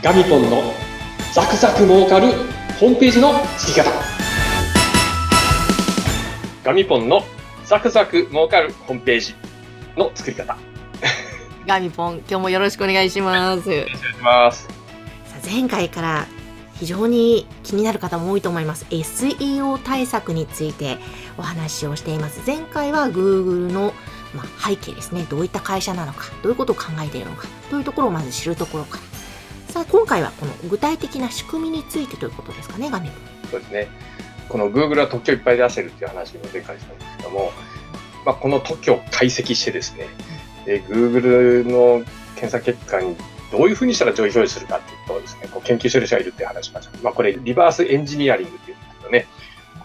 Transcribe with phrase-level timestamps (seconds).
[0.00, 0.62] ガミポンの
[1.34, 2.28] ザクザク儲かる
[2.78, 3.90] ホームページの作り方
[6.62, 7.22] ガミポンの
[7.64, 9.34] ザクザク儲かるホームページ
[9.96, 10.56] の作り方
[11.66, 13.68] ガミポン、今日もよろしくお願いします。
[13.68, 14.68] お願いします
[15.26, 16.26] さあ前回から
[16.74, 18.86] 非常に気になる方も多いと思います。
[18.90, 20.98] SEO 対策について
[21.36, 22.40] お話をしています。
[22.46, 23.92] 前回は Google の、
[24.32, 25.26] まあ、背景ですね。
[25.28, 29.07] どういった会社なのか、どういうことを考えているのか、というところをまず知るところから。
[29.68, 33.50] さあ、今回はこの具体的な仕組みについてということですかね、ガミポン。
[33.50, 33.88] そうですね
[34.48, 37.52] この Google は特許いっぱい出してるっていう話を前回したんですけども、
[38.24, 40.06] まあ、この特許を解析してですね、
[40.64, 42.02] で Google の
[42.34, 43.14] 検索結果に
[43.52, 46.98] どういうふうにしたら上位表示するかっていうとですね、こう研究してる人がいるって話しました。
[47.02, 49.26] まあ、これ、リバースエンジニアリングっていうんですけどね、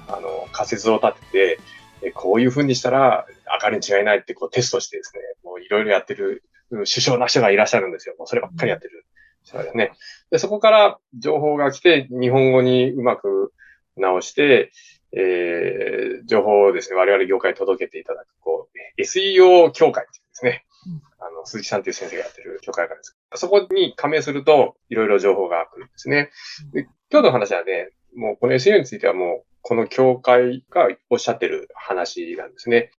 [0.07, 1.59] あの、仮説を立て
[2.01, 3.25] て、こういうふうにしたら
[3.61, 8.15] 明るいに違いないってこうテストしてですね、もういろいろやってる首相な人がいらっしゃるんですよ。
[8.17, 9.05] もうそればっかりやってる
[9.43, 9.91] 人がね。
[10.31, 13.53] で、そこから情報が来て、日本語にうまく
[13.97, 14.71] 直して、
[15.11, 20.65] えー、情報をですね、我々業界に届けていただく、こう、SEO 協会っていうんですね。
[20.87, 23.17] うんあの、鈴木さんという先生がやってる協会がです。
[23.35, 26.31] そこに加盟すると、いろいろ情報が来るんですね。
[26.73, 32.91] で今日の話はね、もうこの SEO についてはもう、この協会がおっしゃってる話なんですね。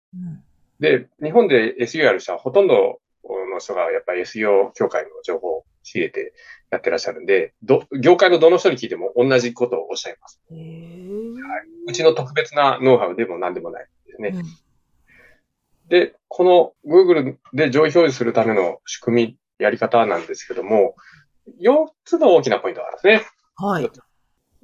[0.81, 3.01] で、日本で SEO やる人はほとんど
[3.53, 6.35] の人がやっぱり SEO 協会の情報を仕入れて
[6.71, 10.41] やってらっしゃるんで、ど、業界のどの人に聞いても同じことをおっしゃいます。
[10.51, 11.35] へー
[11.87, 14.29] うちの特別なノウハウでも何でもないですね。
[14.35, 14.45] うん
[15.89, 20.97] で、この Google で上位表示するための仕組み、やり方なんですけども、
[21.61, 23.31] 4つの大きなポイントがあるんですね。
[23.57, 23.91] はい。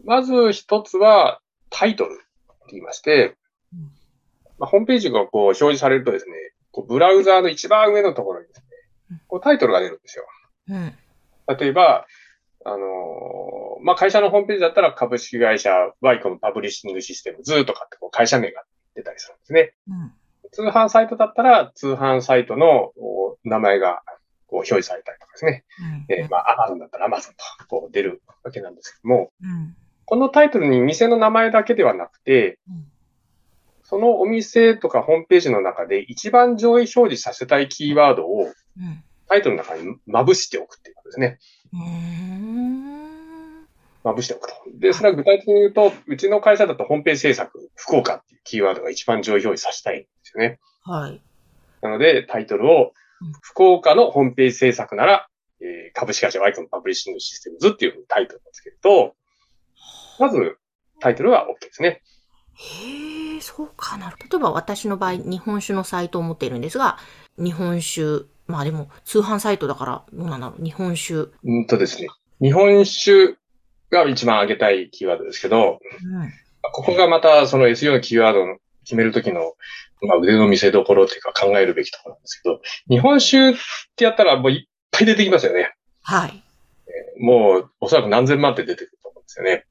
[0.04, 2.22] まず1つはタイトルって
[2.70, 3.36] 言いまして
[3.72, 3.80] うん、
[4.58, 6.32] まあ、ホームページがこう表示されるとですね、
[6.72, 8.62] こうブラウザーの一番上のところにです
[9.10, 10.24] うんね、こうタイトルが出るんですよ。
[10.68, 10.94] うん。
[11.54, 12.06] 例えば、
[12.64, 18.62] あのーまあ、会社のホームページだったら株式会社ワイコムパブリッシングシステムズとかってこう会社名が
[18.94, 19.74] 出たりするんですね。
[19.88, 20.12] うん。
[20.52, 24.02] 通販サイトだったら通販サイトのお名前が
[24.46, 25.64] こう表示されたりとかですね。
[26.08, 29.76] えーまあ、アマゾンだったらアマゾンとこう出るわけなんですけども、うん。
[30.04, 32.86] このタイトルに店の名前だけではなくて、うん
[33.82, 39.02] そのお店とかホームページの中で一番上位表示させたいキーワードをうん。
[39.30, 41.38] タイトルの中にまぶしておくっていうですね。
[41.72, 43.66] うーん。
[44.02, 44.54] まぶしておくと。
[44.78, 50.58] で、それは具体的に言うと、うちの会社だとホームページ制作、福岡っていうキーワードが一番上位表示させたいんですよね。
[50.82, 51.20] はい。
[51.82, 55.28] なので、タイトルをうん、福岡のホームページ制作なら、
[55.60, 59.14] えー株式会社ワイコンパブリッシングシステムズっていうタイトルをつけると、
[60.20, 60.56] まず、
[61.00, 62.00] タイトルは OK ですね。
[62.54, 64.16] へえ、そうかなる。
[64.18, 66.98] 例えば私の場合、日本酒のサイトを持っているんですが、
[67.36, 70.64] 日本酒、まあでも通販サイトだから、どうなんだろう。
[70.64, 71.30] 日本酒。
[71.42, 72.08] うんとですね。
[72.40, 73.36] 日本酒
[73.90, 76.32] が一番上げたいキーワードですけど、うん。
[76.72, 79.54] ここがまたその SEO のキーワードを決めるときの、
[80.02, 83.54] まあ、腕の見せ所っていうか考えるべきところなんですけど、日本酒っ
[83.96, 85.74] てやったらもういっぱい出てきますよね。
[86.02, 86.42] はい。
[87.18, 89.64] もうおそらく何千万って出てくると思うんですよね。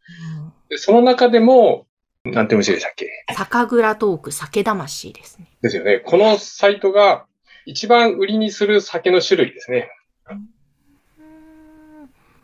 [0.44, 1.88] うんでその中でも、
[2.24, 3.10] なんて虫でしたっけ？
[3.36, 5.48] 酒蔵トーク、酒魂ですね。
[5.64, 5.98] ですよね。
[6.06, 7.26] このサイトが
[7.66, 9.90] 一番売りにする酒の種類ですね。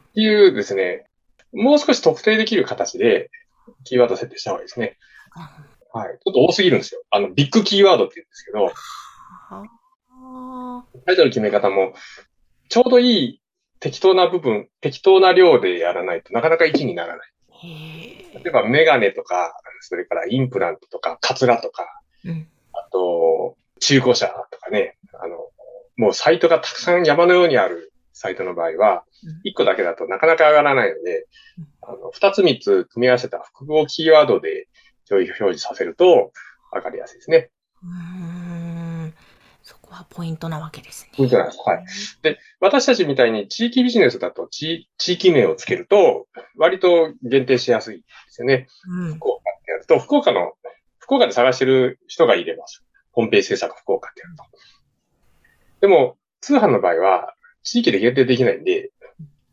[0.10, 1.06] っていうですね、
[1.54, 3.30] もう少し特定できる形で
[3.84, 4.98] キーワード設定した方がいいですね。
[5.94, 6.18] はい。
[6.24, 7.02] ちょっと多すぎるんですよ。
[7.10, 8.74] あの、ビッグキーワードって言うんですけど、
[9.50, 11.94] あタイトルの決め方も、
[12.70, 13.42] ちょうどいい
[13.80, 17.32] 適当な部分、適当な量でやらないとなかなか1にならない。
[17.64, 22.30] 例えばメガネとか、それからインプラントとか、カツラとか、え。
[22.30, 22.48] うん。
[22.74, 25.38] あと、中古車とかね、あの、
[25.98, 31.26] もうサイトがたくさん山のようにあるサイトの場合はうん、1個だけだとなかなか上がらないので
[31.58, 34.68] うん、あの、2つ3つ組み合わせた複合キーワードで
[35.06, 36.32] 上位表示させると
[36.74, 37.50] 上がりやすいですね。
[37.84, 37.90] うー
[39.08, 39.14] ん。
[39.64, 41.12] そこはポイントなわけですね。
[41.18, 41.86] ポイントなんですはい。
[42.22, 48.68] で、私たちみたいに地域ビジネスだと地地域名をつけると、割と限定しやすいですよね。
[48.88, 49.16] うん。
[49.16, 50.54] 福岡ってやると、福岡の、
[51.00, 52.66] 福岡で探してる人がいれば、
[53.16, 54.44] ホームページ制作福岡ってやると。
[55.82, 57.34] でも、通販の場合は、
[57.64, 58.92] 地域で限定できないんで、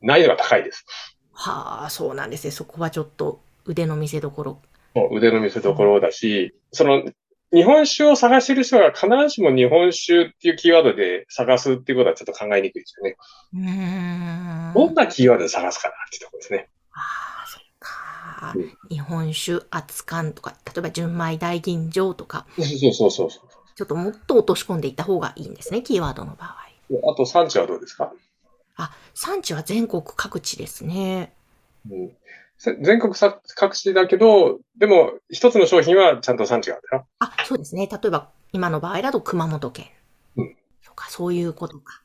[0.03, 0.85] 難易度が高いです。
[1.33, 2.51] はあ、そうなんですね。
[2.51, 4.61] そこはちょっと腕の見せ所。
[4.95, 7.05] もう腕の見せ所だし、その、
[7.53, 13.17] 日本酒を探してる人が必ずしも日本酒っていうキーワードで探すっていうことはちょっと考えにくいですよね。
[13.55, 14.75] うーん。
[14.75, 16.69] どんなキーワードで探すかなっていうところですね。
[16.95, 17.22] あ
[18.43, 18.73] かうん。
[18.91, 23.49] 日本酒、熱燗とか、例えば純米大吟醸とか、そうそうそうそう。
[23.75, 26.59] ちょっともっと落とし込んでいった方がいいんですね、キーワードの場合。
[27.11, 28.13] あと産地はどうですか？
[28.77, 31.33] あ、産地は全国各地ですね。
[31.91, 32.13] うん、
[32.59, 37.05] せ全国さ各地だけど、でも一つの商品はちゃんと産地がある。
[37.19, 37.89] あ、そうですね。
[37.91, 39.87] 例えば、今の場合だと熊本県。
[40.37, 40.57] うん。
[40.83, 42.03] そうか、そういうことか。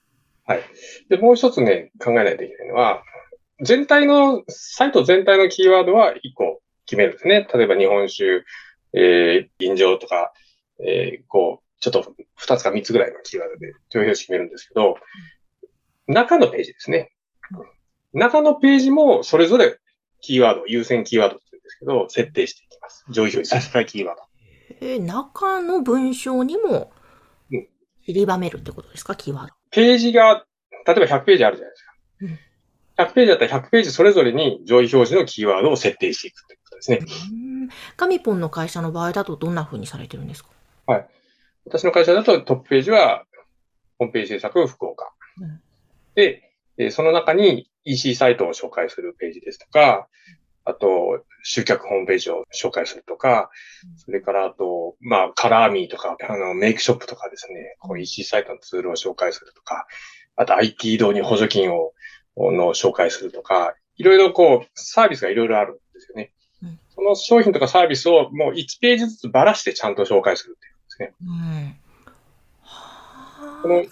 [1.09, 3.03] で、もう一つね、考えないといけないのは、
[3.61, 7.47] 全体の、サイト全体のキーワードは一個決めるんですね。
[7.53, 8.43] 例えば日本酒、
[8.93, 10.33] えー、飲料とか、
[10.79, 14.95] えー、こう、ちょっと二つか三つぐらいのキーワードで上表紙決めるんですけど、
[16.07, 17.11] 中のページですね。
[18.13, 19.79] 中のページもそれぞれ
[20.21, 23.05] キーワード、優先キーワードって言うんですけど、設定していきます。
[23.09, 24.23] 上位表示させたいキーワード。
[24.81, 26.91] えー中の文章にも
[27.51, 27.67] うん
[28.05, 29.53] 散りばめるってことですか、キーワード。
[29.71, 30.45] ページが、
[30.85, 32.46] 例えば100ページあるじゃないですか。
[32.97, 36.99] 100ページだったら100ページそれぞれに上位表示のキーワードを設定していくということですね。
[37.31, 37.35] う
[37.65, 37.69] ん。
[37.95, 40.49] ガミポンの会社の場合だとどんな風にされてるんですか？
[41.65, 43.25] 私の会社だとトップページは、
[43.99, 45.11] ホームページ制作福岡。
[45.41, 45.61] うん
[46.15, 50.07] で、えーその中に EC サイトを紹介するページですとか、
[50.65, 53.49] あと、集客ホームページを紹介するとか、
[53.97, 59.87] それからあと、まあ、カラーミーとか、あの、メイクショップとかですね、こう EC サイトのツールを紹介するとか、
[60.35, 61.93] あと IT 導入補助金を、
[62.37, 66.31] の紹介するとか、いろいろこう、サービスがいろいろあるんですよね
[66.63, 66.79] うん。
[66.95, 71.13] その商品とかサービスをもう1ページずつばらしてちゃんと紹介するっていうですね。
[71.21, 71.75] うん。
[72.61, 73.85] はこの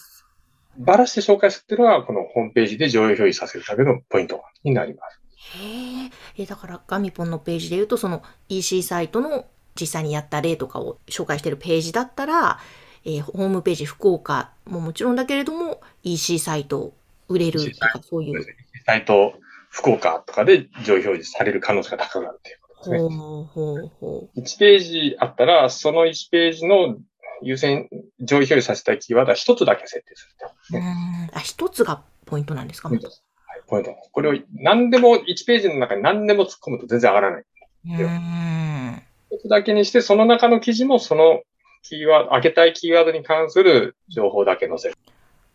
[0.78, 5.20] ばらして紹介するっていうのは、このホームページで上位表示させるためのポイントになります。
[5.58, 6.12] へえ。
[6.38, 9.46] え、だからガミポンのページで言うと、その EC サイトの
[9.80, 12.60] 実際にやった例とかを紹介しているページだったら、
[13.06, 16.94] えーホームページ福岡ももちろんだけれども、EC サイト
[17.28, 18.46] 売れるとかそういう。
[18.86, 19.34] サイト、
[19.70, 23.00] 福岡とかで上位表示される可能性が高くなるということですね。
[23.00, 26.98] ほうほうほ1ページあったら、その1ページの
[27.42, 27.90] 優先、
[28.20, 30.78] 上位表示させたいキーワードは1つだけ設定すると。
[30.78, 30.80] う。
[30.80, 31.30] うん。
[31.34, 32.90] あ、一つがポイントなんですか？
[32.90, 33.24] ポイントです。
[33.46, 33.96] はい、ポイント。
[34.12, 37.44] これを何でも、1ページの中に何でも突っ込むと全然上がらない。
[37.88, 39.02] うん。
[39.32, 41.42] 一つだけにして、その中の記事もその
[41.84, 44.96] キーワード、開けたいキーワードに関する情報だけ載せる。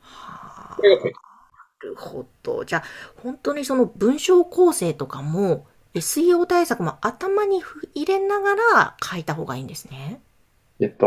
[0.01, 1.21] はあこれがポイント。
[1.83, 2.65] なるほど。
[2.65, 2.85] じゃあ、
[3.23, 7.63] 本当にその文章構成とかも、SEO 対策も頭に
[7.95, 10.21] 入れながら書いた方がいいんですね？
[10.81, 11.07] えっと、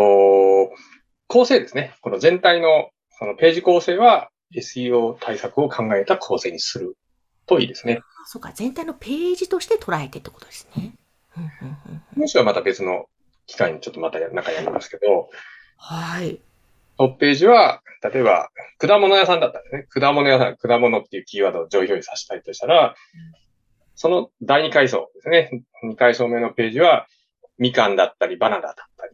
[1.28, 1.96] 構成ですね。
[2.02, 6.98] この全体の、そのページ構成は SEO 対策を考えた構成にする
[7.46, 8.00] といいですね。
[8.02, 10.96] あそうか、全体のページとして捉えてってことですね。
[11.38, 11.50] うんうん
[11.88, 13.06] うんもしはまた別の
[13.48, 15.30] 機会にちょっとまた中やりますけど、
[15.78, 16.40] はい。
[16.98, 18.50] トップページは、例えば、
[18.80, 22.96] 果物屋さんだったらね、果物屋さん、果物っていうキーワードを上位表示させたいとしたら、
[23.96, 25.64] その第2階層ですね。
[25.84, 27.08] 2階層目のページは、
[27.58, 29.14] みかんだったり、バナナだったり、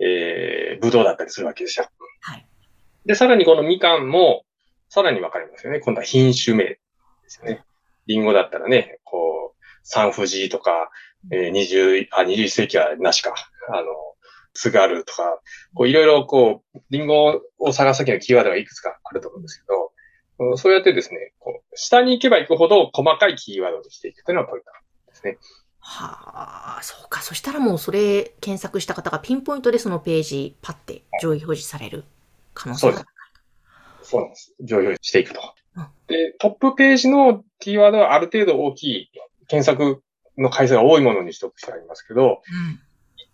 [0.00, 1.86] えー、ぶどうだったりするわけですよ。
[2.20, 2.46] はい。
[3.04, 4.44] で、さらにこのみかんも、
[4.88, 5.80] さらに分かれますよね。
[5.80, 6.80] 今度は品種名で
[7.26, 7.64] すよね。
[8.06, 10.90] リンゴだったらね、こう、サンフジとか、
[11.30, 13.34] えー、20、あ、21世紀はなしか。
[13.68, 13.86] あの、
[14.56, 15.40] 津軽とか、
[15.74, 19.92] こういろいろこう、リンゴを探すときのキーワードがいくつかあると思うんですけど、
[20.38, 24.70] うんそうやってですね、こう、下に行けば行くほど細かいキーワードにしていくというのがポイント
[25.08, 25.38] ですね。
[25.78, 27.22] はあ、そうか。
[27.22, 32.04] そしたらもうそれ検索した方がピンポイントでそのページパッて上位表示される
[32.54, 33.10] 可能性がそうで。
[34.02, 34.54] そうなんです。
[34.60, 35.40] 上位表示していくと
[35.76, 35.86] うん。
[36.08, 39.10] で、トップページのキーワードはある程度大きい、
[39.46, 40.02] 検索
[40.36, 42.80] の回数が多いものにしておく必要がありますけど、うん。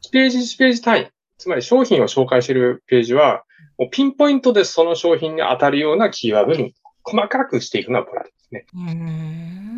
[0.04, 3.44] 1ページ1ページ単位、つまり商品を紹介しているページは、
[3.78, 8.66] もうピンポイントでその商品に当たるようなキーワードに細かくしていくのがポイントですね。
[8.74, 9.72] うーん。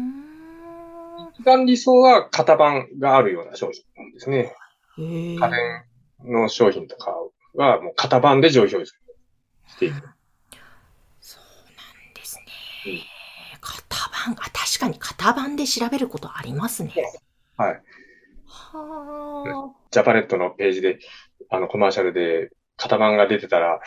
[1.34, 4.54] 一番理想は型番があるような商品ですね。
[4.96, 5.84] 家電
[6.24, 7.12] の商品とか
[7.54, 8.94] はもう型番で上位表示
[9.68, 9.94] していく。
[11.20, 11.42] そう
[11.76, 12.38] なんです
[12.86, 13.02] うんね。
[13.60, 16.92] 型番、あ、確かに型番で調べることありますね。
[17.56, 17.82] はい。
[18.46, 20.98] はジャパネットのページで、
[21.50, 23.80] あのコマーシャルで型番が出てたら、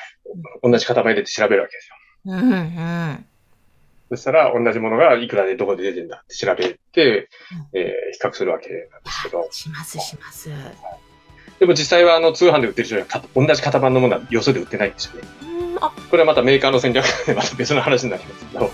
[0.64, 1.96] 同じ型番入れて調べるわけですよ。
[2.34, 2.38] あ。
[2.38, 3.26] うんうん。
[4.10, 7.30] そしたら同じものがいくらでどこで出てんだって調べて、
[7.74, 10.50] えー比較するわけなんですけど、しますします。
[11.60, 15.28] でも実際はあの通販で売ってる人にはか同じ型番のものはよそで売ってないんですよね。
[15.42, 18.72] うん、あ、これはまたメーカーの戦略でまた別の話になりますけど、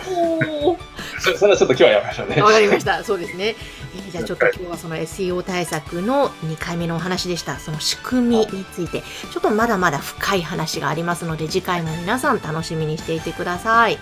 [1.35, 2.41] それはちょっと今日はやめましょうね。
[2.41, 3.03] わかりました。
[3.03, 3.55] そうですね。
[3.95, 7.59] えーじゃあちょっと今日はその SEO 対策の2回目のお話でした。
[7.59, 13.97] その仕組みについて、ちょっとまだまだ深い話がありますので、次回も皆さん楽しみにしていてください。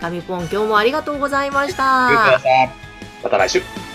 [0.00, 1.82] 神ポン、今日もありがとうございました。
[3.22, 3.85] また来週。